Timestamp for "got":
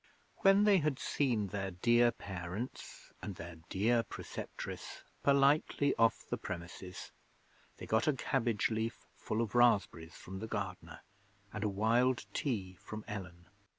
7.85-8.07